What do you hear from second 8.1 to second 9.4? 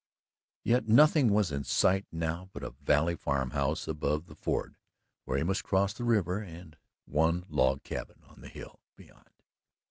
on the hill beyond.